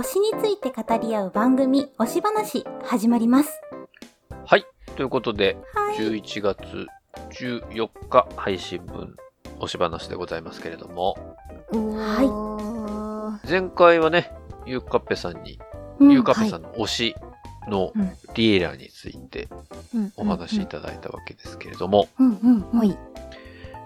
[0.00, 3.60] 推しについて語り合う番組、推し話、始まります。
[4.46, 4.64] はい。
[4.96, 5.98] ということで、はい。
[5.98, 6.86] 11月
[7.38, 9.14] 14日配信分、
[9.58, 11.18] 推し話でございますけれども、
[11.70, 14.32] はい前回はね、
[14.64, 15.60] ゆうかっぺさんに、
[15.98, 17.14] うんゆうかっぺさんの推し
[17.68, 19.48] のうんリエラについて
[19.94, 22.08] うんお話しいただいたわけですけれども。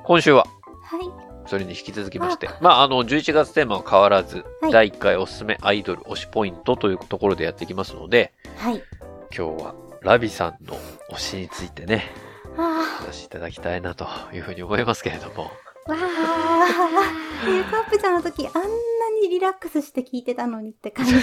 [0.05, 0.45] 今週は？
[0.85, 1.34] はい。
[1.47, 8.83] それに引き続きまして、まあ、あの、11月テーマは変わらず、はい第1回おすすめアイドル推しポイントというところでやっていきますので、はい。
[9.37, 10.77] 今日はラビさんの
[11.13, 12.11] 推しについてね、
[12.57, 17.51] あお話しいただきたいなというふうに思いますけれども、ーあー。
[17.51, 18.61] ゆうかっぺちゃんの時、あんな
[19.23, 21.15] にリラックスして聞いてたのにって感じ。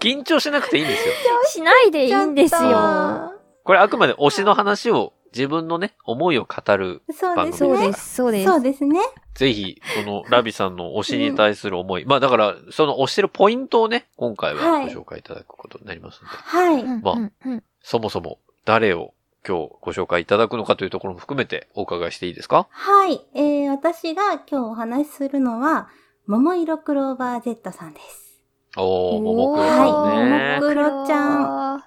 [0.00, 1.14] 緊張しなくていいんですよ。
[1.46, 3.34] しないでいいんですよ。
[3.64, 7.02] これあくまで推しの話を自分のね、思いを語る。
[7.06, 7.68] とそうですね。
[7.68, 8.50] そうです、そうです。
[8.50, 9.00] そうですね。
[9.34, 12.04] ぜひ、このラビさんの推しに対する思い。
[12.04, 16.82] まあだから、その推してるポイントをね、今回ははいご紹介いただくことになりますので、はい。
[16.82, 19.14] うんまあうんうんそもそも誰を
[19.46, 22.66] 今日ご紹介いただくのかというところも含めてお伺いしていいですか？
[22.70, 23.20] はい。
[23.34, 25.88] えー、私が今日お話しするのは、
[26.26, 28.42] 桃色クローバー Z さんです。
[28.76, 30.58] おー、ももクロはいさんね。
[30.60, 31.84] ももクロちゃん。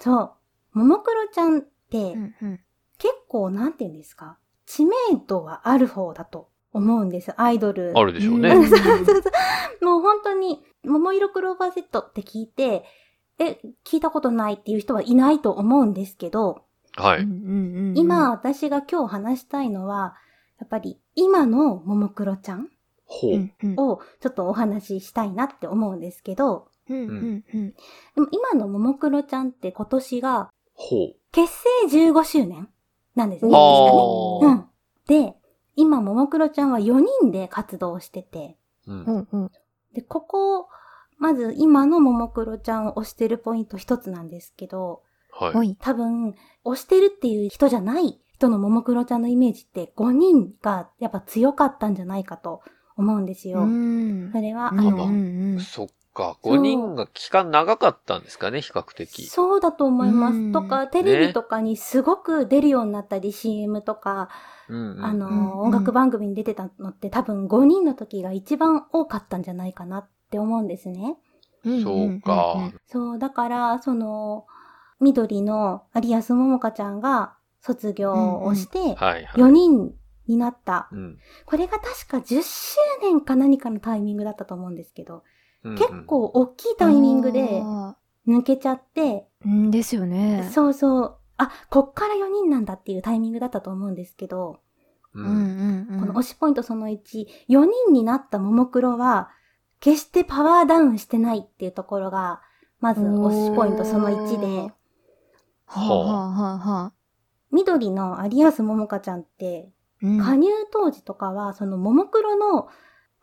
[0.00, 0.32] そう。
[0.72, 2.60] 桃黒ちゃんって、うんうん
[2.98, 4.38] 結構、なんて言うんですか？
[4.66, 4.94] 知名
[5.26, 7.32] 度はある方だと思うんです。
[7.40, 7.92] アイドル。
[7.94, 8.50] あるでしょうね。
[8.50, 9.12] うん そうそうそ
[9.82, 9.84] う。
[9.84, 12.84] もう本当に、桃色クローバー Z って聞いて、
[13.38, 16.62] え、聞いたことないっていう人はいないと思うんですけど、
[16.96, 17.22] はい。
[17.94, 20.14] 今、私が今日話したいのは、
[20.58, 22.70] やっぱり今の桃黒ちゃん
[23.04, 23.50] ほう。
[23.76, 27.70] をちょっとお話ししたいなって思うんですけど、うんうんうん
[28.14, 31.16] でも今の桃黒ちゃんって今年がほう。
[31.32, 31.52] 結
[31.88, 32.68] 成15周年
[33.16, 33.50] なんですね。
[34.42, 34.66] うん。
[35.08, 35.34] で、
[35.74, 39.50] 今、ももクロちゃんは4人で活動してて、うん
[39.92, 40.68] で、ここ、
[41.18, 45.54] まず今のももクロちゃんを推してるポイント一つなんですけど、はい。
[45.54, 45.76] はい。
[45.80, 46.34] 多分、
[46.64, 52.60] 推してるっていう人じゃない人のももクロちゃんのイメージって5人がやっぱ強かったんじゃないかと
[52.96, 53.60] 思うんですよ。
[53.60, 56.38] うんそれは、あうんの、うんそっか。
[56.42, 59.26] 5人が期間長かったんですかね、比較的。
[59.26, 60.36] そうだと思います。
[60.36, 64.30] うんとか、テレビとかにすごく出るようになったり、CM とか、
[64.68, 71.18] うんうんあの、うんうん音楽番組に出てたのって多分5人の時が一番多かったんじゃないかなって思うんですね。
[71.64, 72.72] うんそうか。
[72.86, 74.46] そう、だから、その、
[75.00, 79.24] 緑の有安桃香ちゃんが卒業をして、はいはい。
[79.26, 79.92] 4人
[80.26, 80.88] になった。
[80.92, 85.22] うんこれが確か10周年か何かのタイミングだったと思うんですけど、
[85.74, 87.96] 結構大きいタイミングであ
[88.26, 90.48] 抜けちゃって、ーうんですよね。
[90.52, 94.60] そうそう、あ、こっから4人なんだっていうタイミングだったと思うんですけど、
[95.14, 96.00] ううんんうんうん。
[96.00, 99.30] この推しポイントその1、4人になったももクロは、
[99.80, 102.42] 決してパワーダウンしてないっていうところが、
[102.80, 104.72] まず推しポイントその1で、
[105.66, 106.92] はあはあはあはあ。
[107.50, 109.72] 緑の有安桃香ちゃんって、
[110.02, 110.18] うん。
[110.18, 112.68] 加入当時とかは、そのももクロの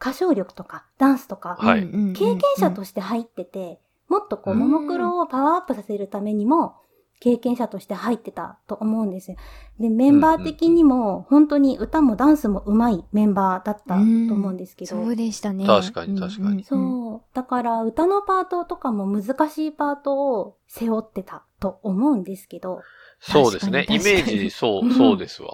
[0.03, 6.75] 歌唱力とかダンスとか、はいうんうんうん経験者として入ってて、もっとこう、うんももクロをパワーアップさせるためにも、
[7.21, 9.37] 経験者として入ってたと思うんですよ。
[9.79, 14.97] で、メンバー的にも、本当に歌もダンスも上手いメンバーだったと思うんですけど。
[14.97, 15.65] そうでしたね。
[15.65, 17.35] 確かに確かにそう。
[17.35, 22.81] だから、歌のパートとかも難しいパートを背負ってたと思うんですけど、
[23.25, 23.85] そうですね。
[23.87, 25.53] イメージ、そうう、んそうですわ。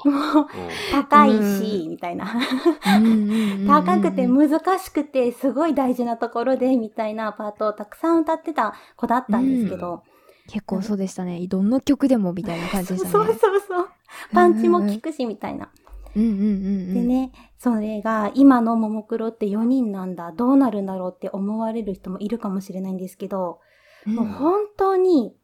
[0.92, 2.26] 高いし、みたいな。
[3.68, 10.02] 高くて難しくて、すごい大事なところで、みたいなパートをたくさん歌ってた子だったんですけど、
[10.48, 11.46] 結構そうでしたね。
[11.48, 13.12] どの曲でもみたいな感じでしたね。
[13.12, 13.90] そうそうそう。
[14.34, 15.70] パンチも効くし、みたいな。
[16.16, 16.94] うんうんうんうん。
[16.96, 23.60] でね、それが、今のももクロって4人なんだ、どうなるんだろうって思われる人もいるかもしれないんですけど、
[24.08, 25.36] うん、もう本当に、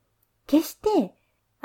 [0.47, 1.14] 決して、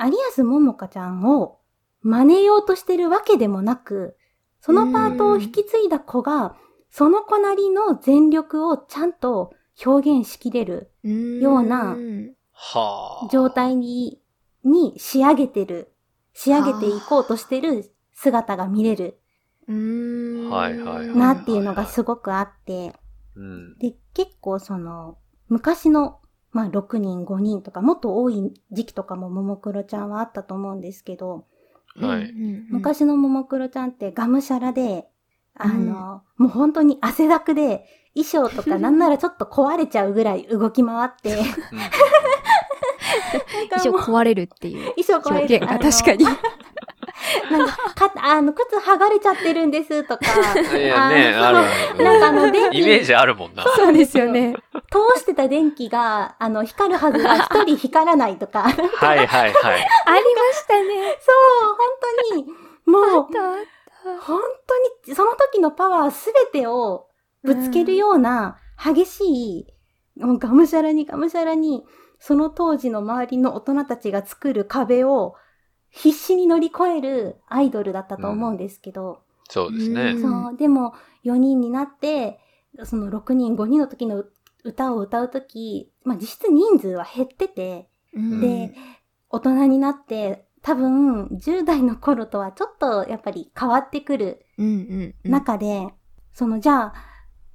[0.07, 1.59] 有安桃香ちゃんを
[2.01, 4.17] 真似ようとしてるわけでもなく、
[4.59, 6.55] そのパートを引き継いだ子が、
[6.89, 9.53] その子なりの全力をちゃんと
[9.85, 10.91] 表現しきれる
[11.39, 11.97] ような。
[13.31, 14.21] 状態に、
[14.63, 15.93] に仕上げてる、
[16.33, 19.19] 仕上げていこうとしてる姿が見れる
[19.67, 22.93] うーんはいはいはいなっていうのがすごくあって、
[23.35, 23.77] うん。
[23.77, 25.17] で、結構その、
[25.47, 26.20] 昔の、
[26.51, 31.45] まあ6人、5人とか、もっと多い時期とかもももクロちゃんはあったと思うんですけど、
[31.95, 32.21] はい。
[32.29, 32.67] うんうんうん。
[32.69, 35.07] 昔のももクロちゃんってがむしゃらで、
[35.55, 41.45] あの、もう本当に汗だくで、衣装とか なんならちょっと壊れちゃうぐらい動き回って、なん。
[43.79, 44.93] 一応かもう 壊れるっていう。
[44.95, 46.25] 衣装壊れて表現が確かに。
[47.51, 50.25] なんか、か、あの、靴剥がれちゃってるんですとか。
[50.77, 52.03] いやね、ある。
[52.03, 53.63] なんかあの、電気、イメージあるもんな。
[53.63, 54.55] そうですよね。
[54.91, 58.69] 通してた電気が、あの、光るはずが 一人光らないとか。
[58.71, 59.87] そう、はいはいはい。
[60.05, 61.17] ありましたね。
[61.61, 61.77] 本
[62.29, 62.45] 当に、
[62.85, 63.27] もう、
[64.21, 64.41] 本
[65.05, 67.07] 当に、その時のパワーすべてを
[67.43, 69.67] ぶつけるような激しい、
[70.19, 71.83] もうがむしゃらにがむしゃらに、
[72.19, 75.35] その当時の周りの大人たちが作る壁を
[75.91, 80.11] 必死に乗り越えるアイドルだったと思うんですけど、そうですね。
[80.11, 80.93] うんそう、でも
[81.23, 82.39] 4人になって、
[82.85, 84.23] その6人、5人の時の
[84.63, 88.73] 歌を歌う時、まあ実質人数は減ってて、うんで、
[89.29, 95.31] 大人になって、多分10代の頃とはちょっとやっぱり変わってくるうんうんうん。
[95.31, 95.87] 中で、
[96.33, 96.93] そのじゃあ、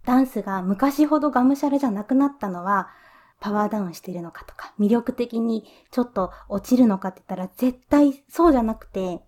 [0.04, 2.88] ダンスが昔ほどがむしゃらじゃなくなったのは、
[3.46, 5.62] パワーダウンしてるのかとか、魅力的に
[5.92, 9.20] ちょっと落ちるのかって言ったら絶対そうじゃなくて、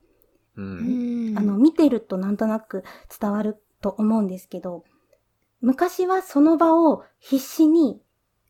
[0.56, 0.60] う。
[0.60, 1.38] うんん。
[1.38, 2.82] あの、見てるとなんとなく
[3.20, 4.82] 伝わると思うんですけど、
[5.60, 8.02] 昔はその場を必死に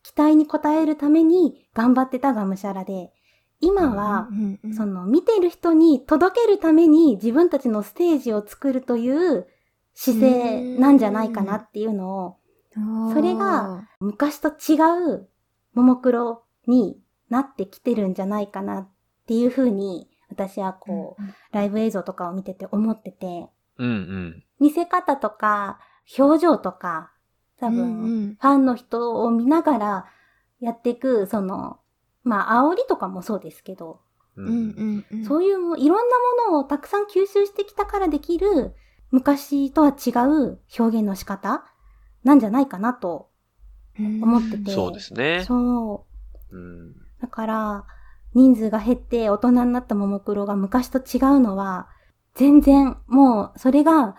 [0.02, 3.12] 期待に応えるために頑張ってたがむしゃらで、
[3.60, 4.30] 今は
[4.74, 9.46] その見てる人に届けるために自分たちのステージを作るという
[9.92, 12.36] 姿勢なんじゃないかなっていうのを、
[13.12, 14.78] それが、昔と違
[15.14, 15.28] う
[15.78, 18.88] ももクロになってきてるんじゃないかなっ
[19.26, 21.22] ていうふうに私はこう、
[21.54, 23.48] ライブ映像とかを見てて思ってて、
[23.78, 24.44] うんうん。
[24.60, 25.78] 見せ方とか
[26.18, 27.12] 表情とか、
[27.60, 30.06] 多うん分、うんファンの人を見ながら
[30.60, 31.78] やっていく、その、
[32.24, 34.00] まあ、煽りとかもそうですけど、
[34.36, 35.24] ううんうんうん。
[35.24, 36.16] そういうもいろんな
[36.46, 38.74] ものをたくさん吸収してきたからできる
[39.10, 41.64] 昔とは違う表現の仕方
[42.22, 43.27] なんじゃないかなと
[43.98, 44.70] 思ってて。
[44.70, 45.44] そうですね。
[45.44, 46.06] そ
[46.52, 46.56] う。
[46.56, 46.92] うん。
[47.20, 47.86] だから、
[48.34, 51.88] 人数が減って大人になったももクロが昔と違うのは、
[52.34, 54.14] 全然もうそれが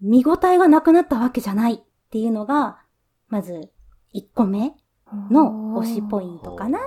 [0.00, 1.78] 見応えがなくなったわけじゃないっ
[2.10, 2.78] ていうのが、
[3.28, 3.70] まず
[4.14, 4.72] 1個目
[5.30, 6.78] の推しポイントかな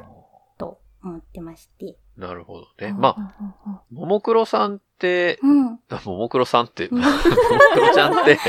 [0.57, 1.97] と思ってまして。
[2.17, 2.93] なるほどね。
[2.93, 3.35] まあ、
[3.65, 5.79] あ、ももクロさんって、うん。
[5.89, 7.11] あももクロさんって、う んもも
[7.73, 8.39] クロちゃんって、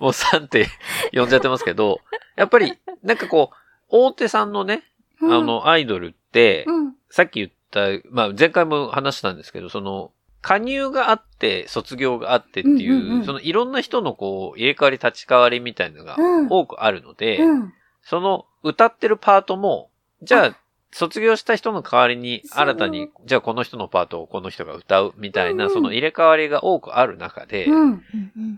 [0.00, 0.68] もうさんって
[1.12, 2.00] 呼んじゃってますけど、
[2.36, 3.56] やっぱり、なんかこう、
[3.88, 4.82] 大手さんのね、
[5.20, 6.94] うん、あの、アイドルって、うん。
[7.10, 10.10] さっき言った、まあ前回も話したんですけど、その、
[10.40, 17.72] 加入があって、卒業があってっていう、うんうんうんそのいろんな人のこう、入れ替わり立ち替わりみたいなのがうん多くあるので、うん。
[18.02, 19.90] その歌ってるパートも、
[20.22, 20.56] じゃあ、
[20.92, 28.02] 卒業した人の代わりに新たに、じゃあこの人のパートをこの人が歌うみたいな、うんうんその入れ替わりが多くある中で、うん。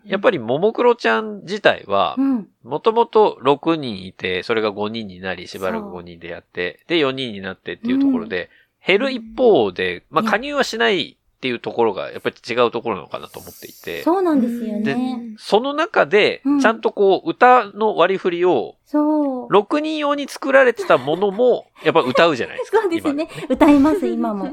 [0.04, 2.48] やっぱりももクロちゃん自体はう、ん。
[2.64, 8.50] もともと6人いて、それが5人になり、しばらくそう5人でやって、で4人になってっていうところで、
[8.84, 15.34] 減る一方で、まあ加入はしないっていうところが、やっぱり違うところなのかなと思っていて、そうなんですよでね。
[15.36, 19.52] その中でうん、ちゃんとこう、歌の割り振りを、そう。
[19.52, 22.80] 6人用に作られてたものも、やっぱ歌うじゃないですか。
[22.82, 23.28] そうですね。
[23.50, 24.52] 歌います、今も。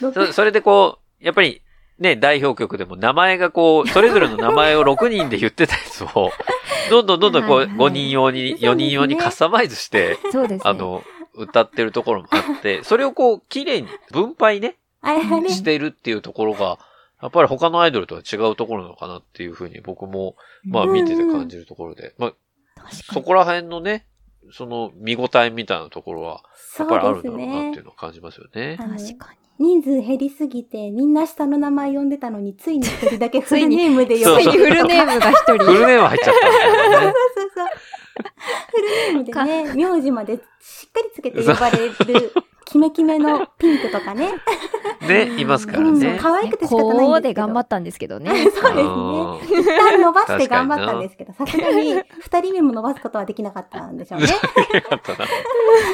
[0.00, 1.62] 今 そそれでこう、やっぱり、
[2.00, 6.32] ね、代表曲でも名前がこう、それぞれの名前を6人で言ってたやつを、
[6.90, 10.60] どんどんどんどんこう、はいはい5人用に、4人用にカスタマイズして、そうですね。
[10.64, 15.48] あの、歌ってるところもあって、それをこう、綺麗に分配ね、あれあれ。
[15.50, 16.78] してるっていうところが、
[17.20, 20.34] やっぱり他のアイドルとは違うところなのかなっていうふうに僕も、
[20.64, 22.32] まあ見てて感じるところで、まあ、
[22.76, 22.96] 確かに。
[23.14, 24.06] そこら辺のね、
[24.50, 27.84] その見応えみたいなところは、やそっぱりあるうんですだろうなっていねう。
[27.84, 28.76] のを感じますよね。
[28.80, 34.46] あの確か人数減りすぎて、みんな下の名前呼んでたのに、ついに一人だけフついにルネームで呼そうに。
[34.46, 34.64] ばれる。
[34.64, 35.52] フルネームが一人。
[35.64, 37.14] フルネーム入っちゃったみたいなね。
[37.36, 37.66] そうそう。
[38.72, 41.92] フルネームでね、名字までしっかりつけて呼ばれる、
[42.64, 44.30] キメキメのピンクとかね。
[45.06, 46.18] ね、いますからうんね。
[46.20, 48.30] 可愛くて仕方ないんですで頑張ったんですけどね。
[48.50, 48.82] そうですね。
[48.82, 54.26] うん一旦伸ばして頑張ったんですけど、さすがに二人目も伸ばすことはできなかったんでしょうね。
[54.26, 55.18] よかったな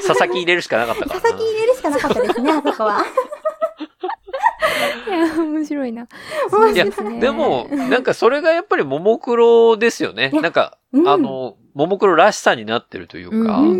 [0.06, 1.20] 佐々木入れるしかなかったからな。
[1.20, 3.04] 佐々木入れるしかなかったですね、あそこは。
[5.08, 6.06] いや、面白いな。
[6.52, 10.30] 面いやですねでも、なんかそれがやっぱりももクロですよね。
[10.30, 13.74] なんか、うんあの、ももクロらしさになってるというか、うんうんう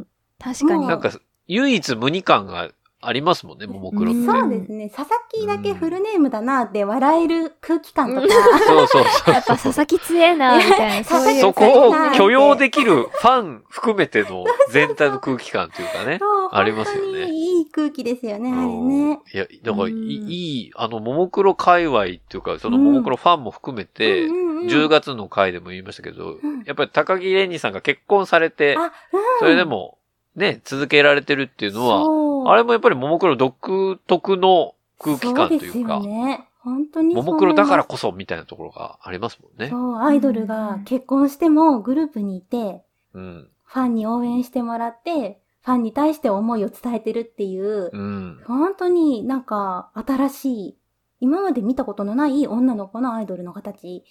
[0.00, 0.06] ん。
[0.38, 0.86] 確かに。
[0.86, 1.10] なんか、
[1.46, 2.70] 唯一無二感が
[3.02, 4.20] ありますもんね、ももクロって。
[4.20, 4.90] うんそうですね。
[4.90, 8.28] 佐々木だけフルネームだなって笑える空気感とか。
[8.66, 11.40] そうそうそうやっぱ佐々木強えな、みたいな、 そういう。
[11.40, 16.20] そこを許容できるファン含めての 全体の空気感というかね。
[16.52, 19.20] ありますよね本当にいい空気ですよね、あれうんね。
[19.32, 28.90] いや、だからいうんい、いい、あの、ももクロ界隈っていうか、そのももクロファンも含めて、うんうんうん10月の回でも言いましたけど、うんやっぱり高木玲二さんが結婚されて、あ、うん。
[29.38, 29.96] それでも、
[30.36, 36.46] ね、続けられてるっていうのは、そうあれもやっぱりももクロ独特の空気感というか、そうですよね。
[36.62, 39.70] 本当にそうももクロだからこそみたいなところがありますもんね。
[39.70, 42.82] そう、アイドルが結婚してもグループにいて、
[43.14, 43.48] うん。
[43.64, 48.40] ファンに応援してもらって、ファンに対して思いを伝えてるっていう、うん。
[48.46, 50.78] 本当になんか新しい、
[51.20, 54.04] 今まで見たことのない女の子のアイドルの形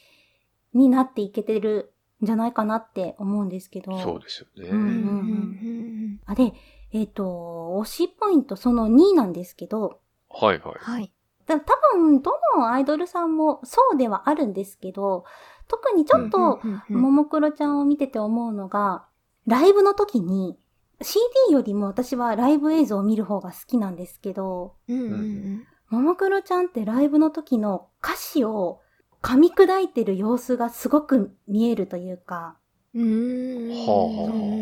[0.74, 1.91] になっていけてる
[2.24, 4.00] んじゃないかなって思うんですけど。
[4.00, 4.69] そうですよね。
[4.69, 6.53] うんうんうんあ、で、
[6.91, 10.74] えっ、と、推しポイントその2なんですけど、はいはい。
[10.79, 11.12] はい。
[11.46, 15.25] だ多分、どのアイドルさんもそうではあるんですけど、
[15.67, 19.05] 特にちょっと、ももクロちゃんを見てて思うのが、
[19.46, 20.58] ライブの時に、
[21.01, 28.79] CD よりも私はライブ映像を見る方が好きなんですけど、うんうんももクロちゃんってライブの時の歌詞を
[29.24, 32.58] 噛み砕いてる様子がすごく見えるというか、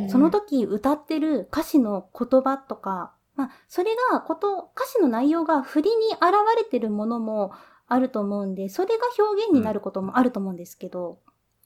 [0.09, 6.21] その時歌ってる歌詞の言葉とか、まあ、それがこと、歌詞の内容が振りに現
[6.57, 7.51] れてるものも
[7.87, 11.19] あると思うんで、それが表現になることもあると思うんですけど、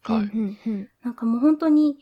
[0.03, 0.18] はい。
[0.18, 1.98] うんうんなんかもう本当に、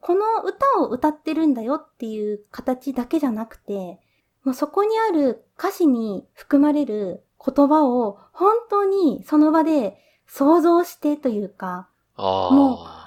[0.00, 4.00] この歌を歌ってるんだよっていう形だけじゃなくて、
[4.44, 12.99] もうそこにある歌詞に含まれる言葉を本当にその場で想像してというか、もあ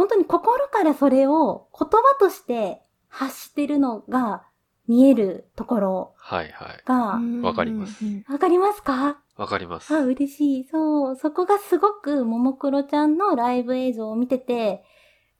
[0.00, 4.44] 本当に心からそれを言葉として発してるのが
[4.88, 6.36] 見えるところあ。
[6.36, 7.42] はいはい。
[7.44, 9.20] わかりますうんわかりますか？
[9.36, 9.94] わかります。
[9.94, 10.68] あ、嬉しい。
[10.70, 11.16] そう。
[11.16, 14.84] そこがすごく、ももクロちゃんのライブ映像を見てて、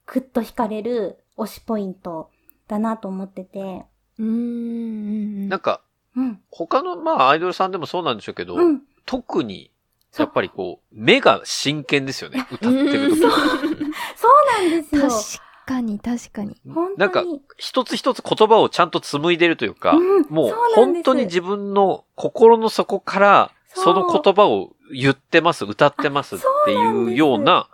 [0.05, 2.29] くっと惹かれる推しポイント
[2.67, 3.85] だなと思ってて。
[4.19, 5.49] うんうん。
[5.49, 5.81] なんか、
[6.15, 6.39] うん。
[6.51, 8.81] 他の、まあ、アイドルさんでもそうなんでしょうけど、うん。
[9.05, 9.70] 特に、
[10.17, 12.45] やっぱりこう、目が真剣ですよね。
[12.51, 13.37] 歌ってる時うんは。
[13.37, 15.01] そうなんですよ。
[15.37, 16.57] 確かに確かに。
[16.67, 16.97] 本当に。
[16.97, 17.23] なんか、
[17.57, 27.69] 一つ一つ言葉をちゃんと紡いでるというか、うんもう本当に自分の心の底から、その言葉を言ってます、歌ってますっていうような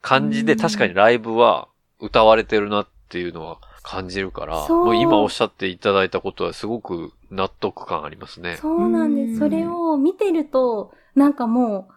[0.00, 1.68] 感じで、うん確かにライブは
[2.00, 8.56] 歌われてるなっていうのは感じるから、もう今おっしゃっていただいたことはすごく納得感ありますね。
[8.56, 9.32] そうなんです。
[9.32, 11.88] うんそれを見てると、なんかも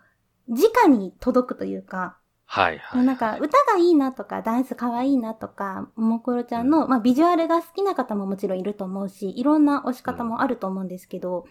[0.48, 3.06] う、直に届くというか、はいはい。
[3.06, 11.46] なんか歌がいいなとか、ダンス可愛いなとか、ももクロちゃんの、まあビジュアルが好きな方ももちろんいると思うし、いろんな推し方もあると思うんですけど、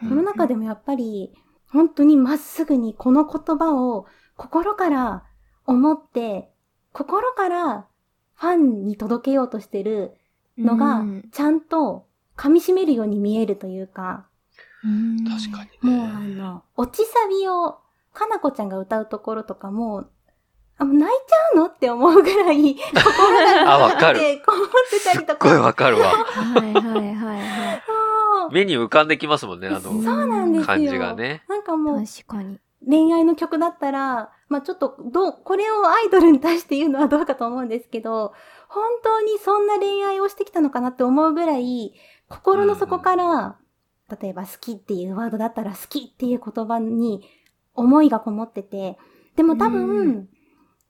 [0.00, 1.32] その中でもやっぱり、
[1.68, 4.06] 本当にまっすぐにこの言葉を
[4.36, 5.24] 心から
[5.66, 6.50] 思って、
[6.92, 7.86] 心から
[8.40, 10.16] ファンに届けようとしてる
[10.56, 12.06] のがうん、ちゃんと
[12.36, 14.26] 噛み締めるように見えるというか、
[14.84, 16.34] うん確かにもうあね。
[16.36, 17.78] の、落ちサビを、
[18.14, 20.06] かなこちゃんが歌うところとかも、
[20.78, 25.60] あ、もう泣いちゃうのって思うぐらい、 心があわかるってこもってたりとすっごいか。
[25.60, 26.08] わかるわ。
[26.08, 27.82] はいはいはいはい。
[28.52, 30.66] 目に浮かんできますもんね、あのそうそうなんですよ。
[30.66, 31.42] 感じがね。
[31.48, 32.58] なんかもう、確かに。
[32.86, 38.32] 恋愛の曲だったら、まあちょっと、どう、これをアイドルに対して言うのはどうかと思うんですけど、
[38.68, 41.94] 本当にそんな恋愛をしてきたのかなって思うぐらい、
[42.28, 43.58] 心の底から、
[44.20, 47.22] 例えば好きっていうワードだったら好きっていう言葉に
[47.74, 48.98] 思いがこもってて、
[49.36, 50.28] でも多分、うん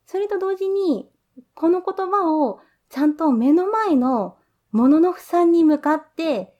[0.07, 1.09] それと同時に、
[1.55, 4.39] この言葉をちゃんと目の前の
[4.73, 6.53] もののふさんに向かって。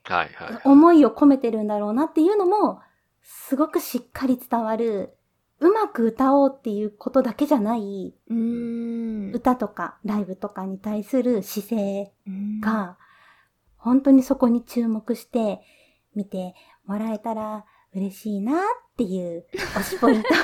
[0.65, 2.81] 思いを込めてるんだろうなっていうのも、
[3.23, 5.17] すごくしっかり伝わる、
[5.61, 9.31] うまく歌おうっていうことだけじゃない、うん。
[9.33, 12.97] 歌とかライブとかに対する姿勢うん、が、
[13.77, 15.61] 本当にそこに注目して
[16.15, 16.55] 見て
[16.87, 17.65] もらえたら
[17.95, 18.57] 嬉しいなっ
[18.97, 20.29] ていう推しポイント。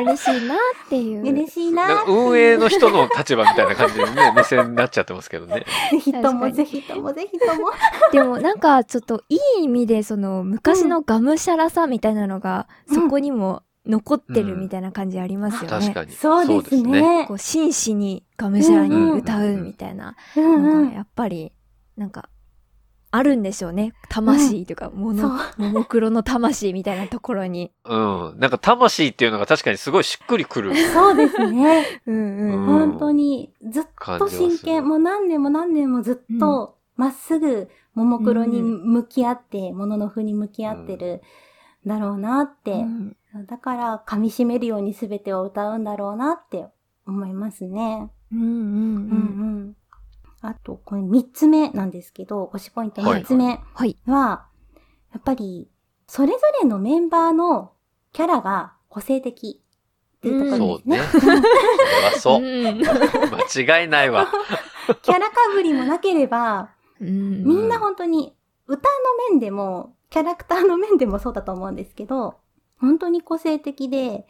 [0.00, 1.22] 嬉しいなっていう。
[1.22, 5.64] 嬉しいな運営の人の立場みたいな感じでね、 目線になっちゃってますけどね。
[5.90, 7.70] ぜひとも、ぜひとも、ぜひとも。
[8.12, 15.68] でもなんかちょっといい意味でその昔のがむしゃらさみたいなのがうんそこにも残ってるみたいな感じありますよね。
[15.68, 16.12] 確かに。
[16.12, 17.24] そうですね。
[17.26, 21.52] こう真摯にがむしゃらに歌うみたいなうんうんのがやっぱり
[21.96, 22.28] なんか
[23.14, 23.92] あるんでしょうね。
[24.08, 27.70] 魂というか、もの、ももクロの魂みたいなところに。
[27.84, 28.38] うん。
[28.38, 31.84] なんか魂っていうのが確かにすごいしっくりくるそうですね。
[32.06, 32.52] うんうん。
[32.52, 33.84] うん本当に、ずっ
[34.18, 41.20] と真剣、もう何年も何年もずっと、まっすぐ、ももクロに向き合って、もののふに向き合ってる、
[41.86, 42.72] だろうなって。
[42.72, 46.66] うんだから、噛み締めるように全てを歌うんだろうなって
[47.06, 48.10] 思いますね。
[48.32, 48.54] うんうんうんう
[49.70, 49.76] ん。
[50.42, 53.96] あと、これ三つ目なんですけど、推しポイント三つ目はい。
[54.06, 54.46] は、
[55.12, 55.70] やっぱり、
[56.06, 57.72] それぞれのメンバーの
[58.12, 59.62] キャラが個性的
[60.18, 60.98] っていうところそうですね。
[60.98, 61.04] ね。
[61.04, 62.40] それはそう。
[62.40, 64.26] ん間違いないわ。
[65.02, 66.70] キャラかぶりもなければ、
[67.00, 68.36] うんみんな本当に
[68.66, 68.88] 歌
[69.28, 72.36] の面でも、キャラクターの面でもそうだと思うんですけど、
[72.82, 74.26] 本当に個性的で、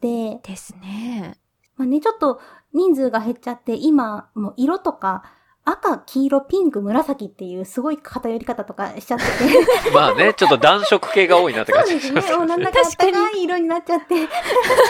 [0.00, 1.38] で、ですね。
[1.76, 2.38] まあね、ちょっと
[2.74, 5.24] 人数が減っちゃって、今、もう色とか、
[5.64, 9.90] 赤、黄色、ピンク、紫っていうすごい偏り方とかしちゃってて。
[9.94, 12.36] まあね、ちょっと暖色系が多いなって そう感じですね。
[12.36, 14.28] もうなんだかあったかい色になっちゃって。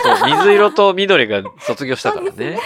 [0.03, 2.59] そう水色と緑が卒業したからね。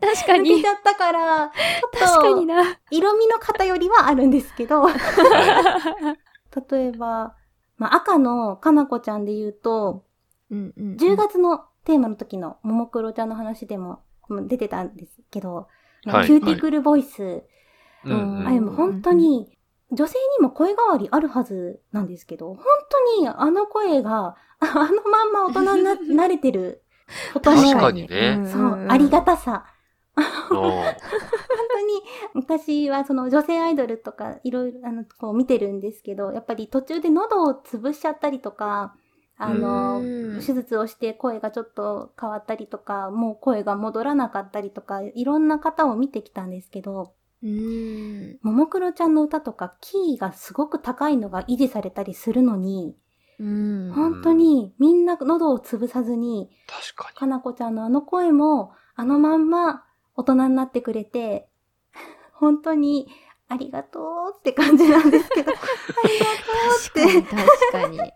[0.00, 0.68] 確かにち。
[0.68, 2.74] ゃったから、ちょ確かにっな。
[2.74, 4.92] と、色味の偏りはあるんですけど、は
[6.70, 7.34] 例えば、
[7.78, 10.04] まあ、赤のかなこちゃんで言うと、
[10.50, 10.96] うんうんうん。
[10.96, 15.68] 10月のテーマの時のももクロちゃんの話でもうん出てたんですけど、
[16.04, 16.26] はい。
[16.26, 17.22] キューティクルボイス、
[18.04, 18.10] い。
[18.10, 19.56] うんあれも本当に、
[19.90, 22.64] 女性にも声変わりあるはずなんですけど、本
[23.16, 26.82] 当にあの声が、 あのまんま大人になれてる
[27.32, 28.42] ことの、確そかにね。
[28.58, 29.66] う、ありがたさ。
[32.38, 38.94] 昔はその女性アイドルとかいろいろあのこう見てるんですけど、やっぱり途中で喉を潰しちゃったりとか、
[39.36, 48.38] あの、うん手術をして声がちょっと変わったりとか、もう声が戻らなかったりとか、いろんな方を見てきたんですけど、うん。
[48.42, 52.96] ももクロちゃんの歌とかキーがすごく高いのが維持されたりするのに、
[53.40, 53.92] うん。
[53.94, 61.47] 本当にみんな喉を潰さずに、確かかなこちゃんのあの声もあのまんま大人になってくれて、
[62.38, 63.08] 本当に
[63.48, 65.54] ありがとうって感じなんですけど、あ
[66.94, 67.98] 確かに、確かに。
[67.98, 68.12] に。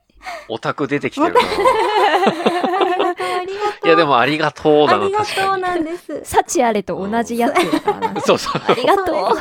[0.49, 1.41] オタク出てきてるな。
[1.41, 3.87] りがとう、ありがとう。
[3.87, 5.63] いやでもありがとうだな、ありがとう確かに。
[5.63, 6.21] なんです。
[6.25, 7.55] 幸あれと同じやつ。
[8.25, 8.63] そうそう。
[8.65, 9.41] ありがとうありがと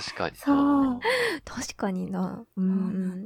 [0.00, 1.00] 確かにそうな。
[1.44, 2.44] 確かにな。
[2.56, 2.70] うんう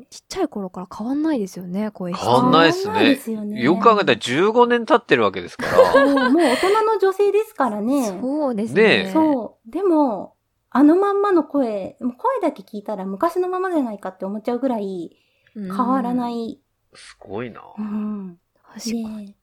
[0.00, 0.07] ん。
[0.11, 2.21] ちっちゃい頃から変わんないですよね、声質。
[2.23, 3.45] 変わんないっす変わんないねですよ。
[3.45, 6.14] ねよく考えたら15年経ってるわけですかう。
[6.14, 6.31] ら。
[6.31, 8.07] もう、大人の女性ですからね。
[8.21, 9.71] そうですねそう。
[9.71, 10.37] でも、
[10.71, 15.19] あのまんまの声、もう声だけ聞いたら昔のままじゃないかって思っちゃうぐらい
[15.55, 15.76] うん。
[15.76, 16.61] 変わらない。
[16.95, 17.61] すごいな。
[17.79, 18.38] うん。
[18.75, 19.26] 確かに。
[19.26, 19.35] で、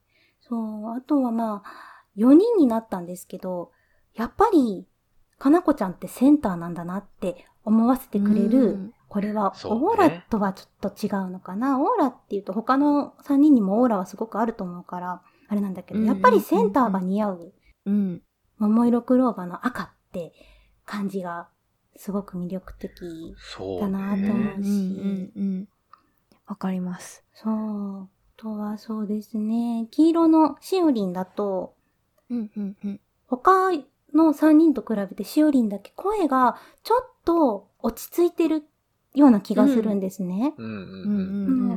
[0.42, 1.70] そう、あとはまあ、
[2.18, 3.72] 4人になったんですけど、
[4.16, 4.88] やっぱり、
[5.40, 11.82] かなこちゃんってセンターなんだなって思わせてくれる、うんこれはオーラとはちょっと違うのかな？
[11.82, 17.54] オーラっていうと他の3人にもオーラはすごくあると思うから、あれなんだけど、うんやっぱりセンターが似合う、
[17.88, 18.22] うん。
[18.60, 20.32] 桃色クローバーの赤って
[20.86, 21.48] 感じが
[21.96, 22.92] すごく魅力的。
[23.56, 25.68] そう、だなうんと思ううんうんうん。
[26.46, 27.24] わかります。
[27.34, 28.04] そう。
[28.04, 29.88] あとはそうですね。
[29.90, 31.74] 黄色のしおりんだと、
[32.30, 33.02] うんうんうん。
[33.26, 33.72] 他
[34.14, 38.64] の3人と比べてしおりんだけ声がちょっと落ち着いてる
[39.14, 40.54] ような気がするんですね。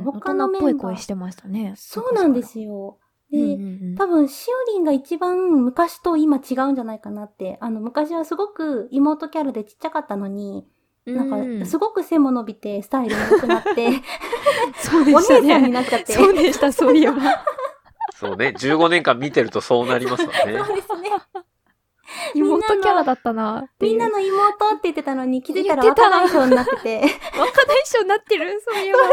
[0.05, 1.73] 他のメンバーぽい声してましたね。
[1.75, 2.97] そうなんですよ。
[3.31, 7.57] で、うんうんうん多分、しおりんが一番昔と今違うんじゃないかなって。
[7.61, 10.67] あの、昔はすごく妹キャラでちっちゃかったのに、
[11.05, 13.89] なんか、すごく背も伸びて、スタイルも良くなって、
[14.79, 16.13] そうお姉さんになっちゃって。
[16.13, 17.43] そうでした、そういえば。
[18.15, 18.53] そうね。
[18.57, 20.33] 15年間見てるとそうなりますわね。
[20.65, 21.09] そうですね。
[22.69, 23.91] 妹キャラだったなっていう。
[23.93, 27.01] みんなの妹って言ってたのに、気づいたら若大将になってて。
[27.37, 28.99] 若大将になってる、そういえば。
[28.99, 29.05] で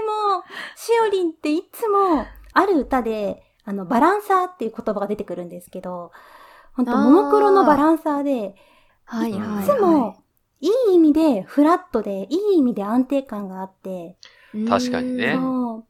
[0.00, 0.42] も、
[0.76, 6.12] しおりんっていつも、ある歌で、あの、バランサーっていう言葉が出てくるんですけど、
[6.72, 8.54] 本当ももクロのバランサーで、
[9.04, 9.64] はいはいはい。
[9.64, 10.16] いつも、
[10.60, 14.16] いい意味でフラットで、いい意味で安定感があって、
[14.68, 15.84] 確かにねそ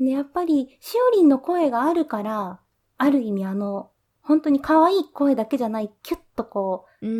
[0.00, 0.04] う。
[0.04, 2.60] で、やっぱり、しおりんの声があるから、
[2.98, 3.90] ある意味あの、
[4.22, 7.10] 本当に可愛い声だけじゃない、キュッとこう、う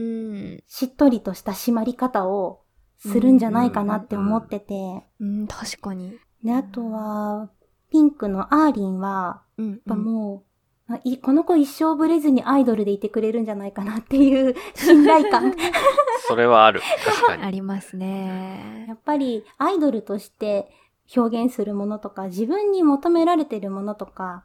[0.57, 0.62] ん。
[0.67, 2.62] しっとりとした締まり方を
[2.99, 6.19] するんじゃないかなって思ってて、うん、確かに。
[6.45, 7.51] で、あとは、
[7.91, 9.71] ピンクのアーリンは、うん。
[9.71, 10.45] やっぱも
[10.88, 15.55] う、あいこの子一生ブレずにアイドルでいてくれるんじゃないかなっていう信頼感。
[16.27, 16.81] それはある。
[17.05, 17.43] 確かに。
[17.43, 18.87] ありますね。
[18.88, 20.71] やっぱりアイドルとして
[21.17, 24.45] 表現するものとか、自分に求められてるものとか、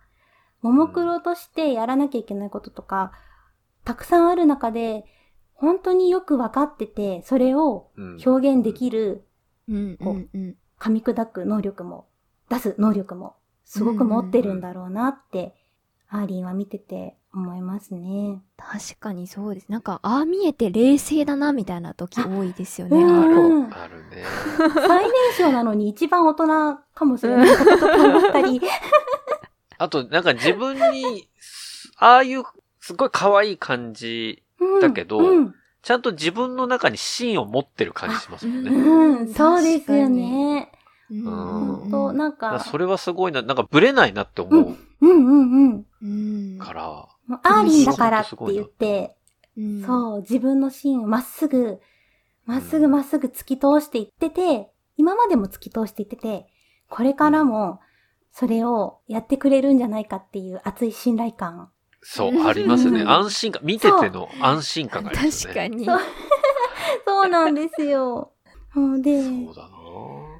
[0.62, 3.12] ももクロとしてやらなきゃいけないこととか、
[3.84, 5.06] たくさんある中で、
[5.54, 9.28] 本当によくわかってて、それをうん表現できる、
[9.67, 10.56] うんこううんうん。
[10.80, 12.08] 噛み砕く能力も、
[12.50, 15.56] 出す能力も、すごく持ってるんだろうなって、
[16.10, 18.41] アーリンは見てて思いますね。
[18.56, 19.67] 確かにそうです。
[19.70, 22.98] なんか、ああ見えて冷静だな、みたいな時多いですよね。
[22.98, 24.24] うんあの子うんあるね。
[24.88, 26.48] 最年少なのに一番大人
[26.93, 28.62] かもしれないこととか思ったり。
[29.78, 31.30] あと、なんか自分に、
[31.98, 32.44] ああいう、
[32.80, 34.82] すごい可愛い感じ、うん。
[34.82, 35.56] だけどうん。
[35.82, 38.72] ちゃんと自分の中に芯を持ってる感じしますもんね。
[38.72, 40.72] うん、そうですよね。
[41.10, 41.24] うん。
[41.24, 45.10] 本当なんだかそれはすごいな、なんかブレないなって思ううん。
[45.10, 45.86] うんうん。
[46.02, 46.06] う
[46.56, 46.58] ん。
[46.60, 46.84] から、
[47.28, 49.16] もうアーリンだからって言って、
[49.58, 49.86] うん。
[49.86, 51.80] そう、自分の芯をまっすぐ、
[52.46, 56.48] まっすぐまっすぐ突き通していってて、今までも突き通していってて、
[56.90, 57.80] これからも
[58.32, 61.70] それをやってくれるんじゃないかっていう熱い信頼感。
[62.02, 63.02] そう、ありますね。
[63.02, 65.54] うん安心感、見てての安心感がありますね。
[65.54, 65.86] 確かに。
[67.06, 68.32] そう なんですよ。
[68.76, 69.78] うんで、そうだな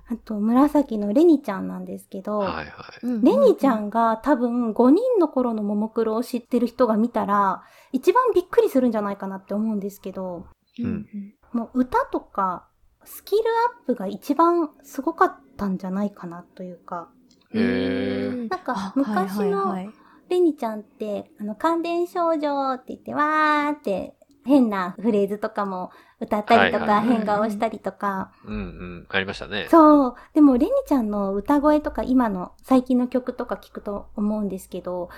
[0.10, 2.68] あと紫のレニちゃんなんですけど、はいはい。
[3.04, 10.46] うんレニちゃんが多分5人の頃のももクロを知ってる人が見たら、一番びっくりするんじゃないかなって思うんですけど、
[10.80, 11.06] うん
[11.54, 12.68] もう歌とか
[13.04, 13.44] スキル
[13.80, 17.10] アップが一番すごかったんじゃないかなというか、
[17.54, 29.06] へーなんかあ昔のはいはいはいレニちゃんって、あの、関連少女って言って、わーって変なフレーズとかも歌ったりとか、はいはいはい変顔したりとか、うんうん。
[29.10, 29.68] ありましたね。
[29.70, 30.16] そう。
[30.34, 35.10] でも、レニちゃんの歌声とか、今の最近の曲とか聞くと思うんですけど、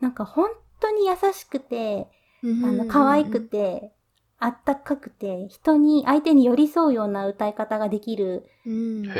[0.00, 0.48] なんか本
[0.80, 2.08] 当に優しくて、
[2.42, 3.92] あの、可愛くて、
[4.40, 8.46] あったかくて、人に、相手に寄り添うような歌い方ができる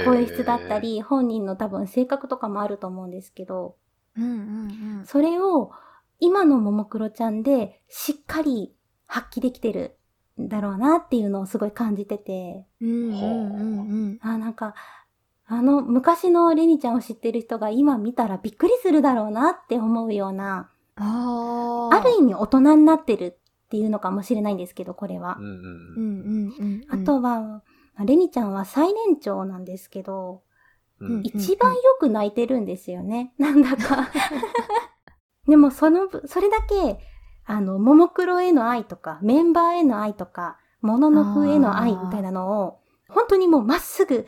[0.05, 3.77] 声質だったり、本人の多分性格とかもあると思うんですけど、
[4.17, 5.05] うんうん。
[5.07, 5.73] それを
[6.21, 8.75] 今のももクロちゃんでしっかり
[9.07, 9.97] 発揮できてる
[10.41, 14.19] んだろうなっていうのをすごい感じてて、うんうんうんうん。
[14.23, 14.75] あ、なんか、
[15.47, 21.97] あの昔のレニちゃんを知ってる人が今見たらびっくりするだろうなって思うような、あー。
[21.97, 25.43] ある意味大人になってるっていうのかもしれないんですけど、これはう。
[25.43, 25.63] んうんうん
[25.99, 27.63] うんうんうんあとは、
[28.03, 30.43] レニちゃんは最年長なんですけど、
[31.01, 31.21] うんうん。
[31.23, 33.35] 一番よく泣いてるんですよね。
[33.39, 34.09] なんだか。
[35.47, 36.99] でもそのぶ、それだけ、
[37.45, 44.27] あの、ももクロへの愛とか、メンバーへの愛とか、ものの風への愛みたいなのを、本当にもうまっすぐ、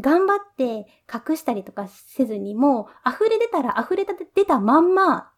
[0.00, 5.32] 頑張って隠したりとかせずに、もう溢れ出たら溢れ出たまんま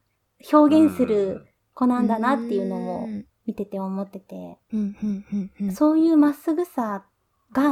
[0.53, 7.05] 表現する子なんだなっていうのもうん見てて思ってて、うんうんうんうんそういうまっすぐさ
[7.53, 7.63] が、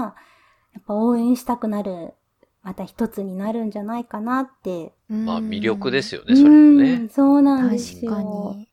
[0.72, 2.14] やっぱ応援したくなる、
[2.62, 4.92] また一つになるんじゃないかなって。
[5.08, 6.22] まあ魅力ですよ。
[6.22, 7.08] よね、それもうんね。
[7.08, 8.54] そうなんです確かよ。
[8.56, 8.68] に。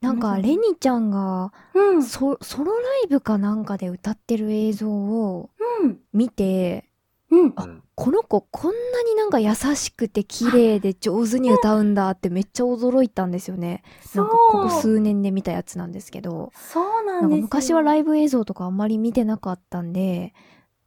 [0.00, 2.02] なんか、レニちゃんがうん。
[2.02, 5.50] ソ、ソロライブかなんかで歌ってる映像を
[5.82, 6.00] うん。
[6.12, 6.90] 見て、
[7.32, 7.52] うん。
[7.56, 13.82] あうんこの子こんなになんか優しくて綺麗で上手に歌うんだってめっちゃ驚いたんですよね。
[14.00, 16.50] そうんなかここ数年で見たやつなんですけど。
[16.54, 17.42] そうななんですよ。
[17.42, 20.34] 昔はライブ映像とかあんまり見てなかったんで、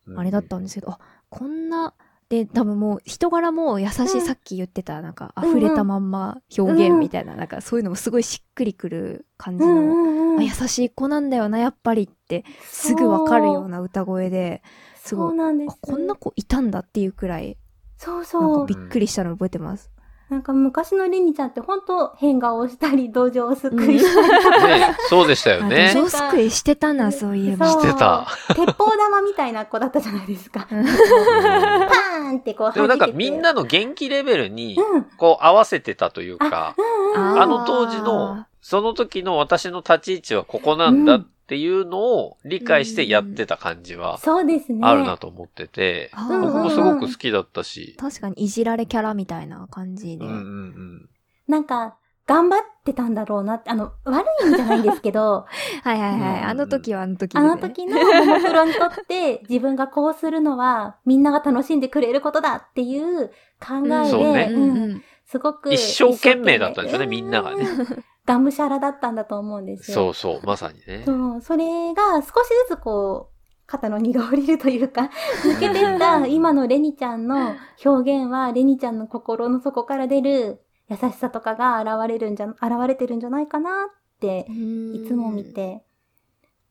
[0.07, 1.93] うんあれだったんですけど、あ、こんな、
[2.29, 14.63] で、多分もう人柄も優しい、うんさっき言ってた、なんかうんうん溢れたまんま表現みたいな、なんかそういうのもすごいしっくりくる感じの、うんうん優しい子なんだよな、やっぱりって、すぐわかるような歌声で、
[14.97, 15.71] すごいそうなんです。
[15.71, 17.57] あこんな子いたんだっていうくらい、
[17.97, 18.75] そうなんそうかび。
[18.75, 19.91] っくりしたの覚えてます。
[20.35, 24.67] なんか昔のレニちゃんって本当変顔をしたり、同情をすくいしたり。
[24.81, 26.01] ね、そうでしたよあ、ね土。
[26.01, 27.69] 壌すくいしてたな、そういえば。
[27.69, 28.27] してた。
[28.49, 30.67] 鉄砲玉みたいな子だったじゃないですか。
[30.69, 35.03] うんパーンってこうでもなんかみんなの元気レベルに、うん。
[35.15, 36.75] こう合わせてたというか、
[37.15, 37.39] うんうん。
[37.39, 44.79] ああの当時の、その時の私の立ち位置はここなんだっていうのを理解してやってた感じはそうですね。
[44.81, 50.25] あるなと思ってて、あうん僕もすごく好きだったし、確かにいじられキャラみたいな感じで。
[50.25, 51.09] うんうんうん。
[51.47, 55.45] なんか、頑張ってたんだろうなって、あの、悪い意味じゃないんですけど、
[55.83, 56.39] はいはいはい。
[56.41, 57.49] うんあの時はあの時で、あね。
[57.49, 63.29] の時のももクロにとって、 自分がこうするのは、みんなが楽しんでくれることだっていう
[63.59, 69.95] 考えで、そうねうんうんすごく一生懸命だったんですよねみんながねうんがむしゃらだったんだと思うんですよ。
[69.95, 71.03] そうそう、まさにね。
[71.05, 71.41] そう。
[71.41, 73.35] それが少しずつこう、
[73.67, 75.09] 肩の荷が下りるというか、
[75.43, 85.83] 抜けてった今のレニちゃんの表現は、レニちゃんの心の底から出る優しさとかが現れるんじゃ、現れてるんじゃないかなって、いつも見て、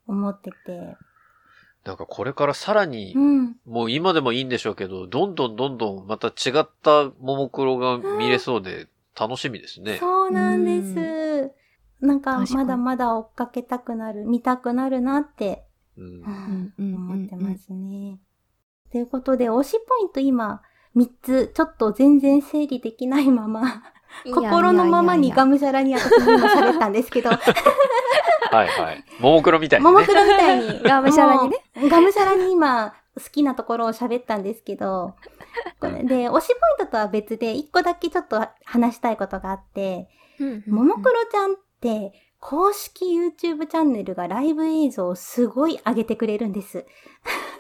[0.07, 0.97] 思ってて。
[1.85, 3.57] なんかこれからさらにう、ん。
[3.67, 9.99] もう今でもいいんでしょうけど、どんどんどんどんまた違ったももクロが見れそうで楽しみですね。
[9.99, 11.53] そうなんです。
[12.01, 15.65] なんか、まだまだ追っかけたくなる、見たくなるなって、
[15.97, 18.19] 思ってますね。
[18.91, 20.61] ということで、推しポイント今、
[20.97, 23.83] 3つ、ちょっと全然整理できないまま、
[24.33, 27.37] 心のままにがむしゃらに私も今喋ったんですけど、は
[28.65, 29.05] いはい。
[29.19, 29.91] ももクロみたいにね。
[29.91, 31.89] ももクロみたいに、がむしゃらにね。
[31.89, 35.15] がむしゃらに今、好きなところを喋ったんですけど、
[35.81, 40.09] こ れで、推しポイントとは別で、1個だけちょっと話したいことがあって、
[40.67, 46.85] ももクロちゃんって、公式 YouTube チャンネルがライブ映像をすごい上げてくれるんです。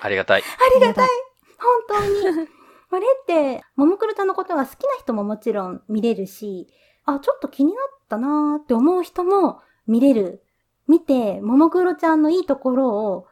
[0.01, 0.43] ありがたい。
[0.43, 1.09] ありがたい。
[1.89, 2.49] 本当に。
[2.91, 6.69] これって、ももクロちゃんのことが好きな人ももちろん見れるし、
[7.07, 10.43] あ、ちょっと気になったなーって思う人も見れる。
[10.87, 13.27] 見て、ももクロちゃんのいいところを、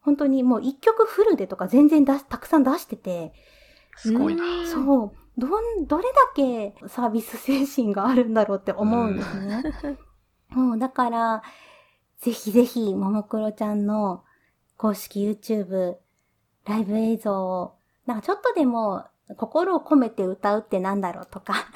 [0.00, 3.32] 本当にもう一曲フルでとか全然たくさん出してて、
[3.96, 4.44] すごいな。
[4.44, 5.12] うんそう。
[5.36, 5.46] ど
[5.80, 9.62] ん、どれだけサービス精神があるんだろうって思うんですね。
[10.50, 11.42] もうだから、
[12.18, 14.24] ぜひぜひ、ももクロちゃんの
[14.76, 15.96] 公式 YouTube、
[16.64, 17.74] ライブ映像を、
[18.06, 19.04] なんかちょっとでも
[19.36, 21.68] 心を込めて歌うってなんだろうとか、 なんか、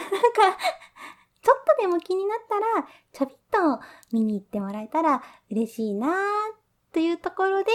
[1.43, 3.81] ちょっとでも気になったら、ちょびっと
[4.13, 6.13] 見に行ってもらえたら嬉しいなー
[6.93, 7.71] というところで、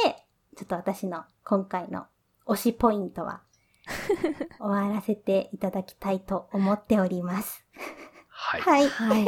[0.56, 2.06] ちょっと私の今回の
[2.45, 3.42] 推しポイントは、
[4.59, 7.65] 終わらせていただきたいと思っております。
[8.29, 8.61] はい。
[8.61, 8.87] はい。
[8.87, 9.25] はい。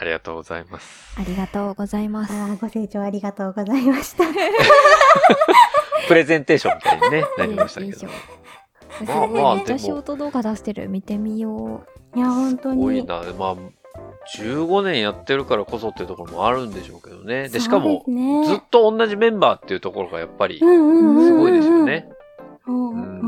[0.00, 1.20] ありがとうございます。
[1.20, 2.32] ありがとうございます。
[2.32, 4.24] あーご清聴ありがとうございました。
[6.08, 8.06] プレゼンテーションみたいにね、なりましたけど
[9.06, 10.88] まあまあめっちゃでもショート動画出してる。
[10.88, 11.84] 見てみよ
[12.16, 12.80] いや、本当に。
[12.80, 13.22] すごいな。
[13.38, 13.56] まあ、
[14.36, 17.48] 15年やってるからこそっていうところもあるんでしょうけどね。
[17.50, 21.84] で、しかも、ねずっと同じメンバーっていうところがやっぱりすごいですよ。
[21.84, 22.08] ね。
[22.64, 23.19] もう、うん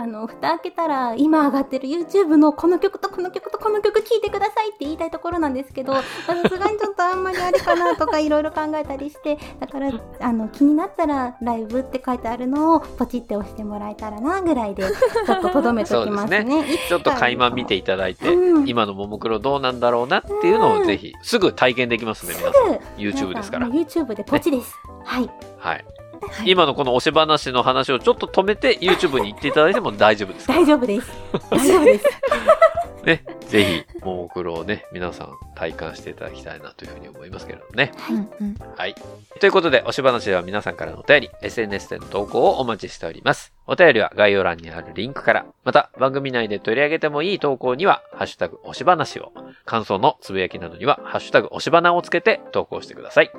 [0.00, 16.46] あの、蓋開けたら、今上がってる YouTube のこの曲とこの曲とこの曲聴いてくださいって言いたいところなんですけど、まあさすがにちょっとあんまりあれかなとかいろいろ考えたりして、だから、あの、気になったら、ライブって書いてあるのをポチって押してもらえたらな、ぐらいで、ちょっととどめときますね。
[16.48, 23.28] そういつかちょっと垣間見ていただいて、うん今のももクロどうなんだろうなっていうのをぜひ、すぐ体験できますね、皆さん。
[23.28, 23.66] YouTube ですから。
[23.66, 24.76] YouTube でポチです。
[25.04, 25.30] はい。
[25.58, 25.84] はい。
[26.20, 30.48] はい今のこの押し話の話をちょっと止めて YouTube に行っていただいても大丈夫です。
[30.48, 31.10] 大丈夫です。
[31.50, 32.04] 大丈夫です。
[33.04, 33.24] ね。
[33.48, 37.92] ぜひ、ももクロをね、皆さん体感していただきたいなというふうに思いますけれどもね。
[38.10, 38.14] う。
[38.14, 38.56] うんうん。
[38.76, 38.94] はい。
[39.40, 43.57] ということで、押し話では皆さんからのお便り、SNS での投稿をお待ちしております。
[43.70, 49.30] お便りは概要欄にあるリンクから、また番組内で取り上げてもいい投稿には、ハッシュタグ押し話を、
[49.66, 53.30] 感想のつぶやきなどには、ハッシュタグ押し花をつけて投稿してください。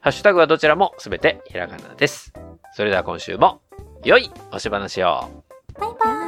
[0.00, 2.32] ハッシュタグはどちらもすべてひらがなです。
[2.74, 3.60] それでは今週も、
[4.04, 5.28] 良い押し話を
[5.78, 6.21] バイバイ。